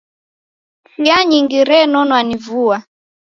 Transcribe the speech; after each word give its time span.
Chia 0.91 1.17
nyingi 1.25 1.59
renonwa 1.69 2.19
ni 2.23 2.35
vua. 2.45 2.77